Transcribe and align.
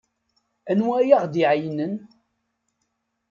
Anwa 0.71 0.95
ay 0.99 1.09
aɣ-d-iɛeyynen? 1.17 1.93